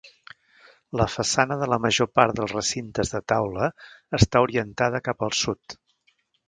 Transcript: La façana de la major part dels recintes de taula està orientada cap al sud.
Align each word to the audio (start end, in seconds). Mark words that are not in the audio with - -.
La 1.01 1.05
façana 1.15 1.57
de 1.59 1.67
la 1.75 1.79
major 1.85 2.09
part 2.21 2.39
dels 2.39 2.55
recintes 2.57 3.15
de 3.17 3.23
taula 3.35 3.71
està 4.21 4.45
orientada 4.49 5.07
cap 5.11 5.27
al 5.29 5.39
sud. 5.45 5.83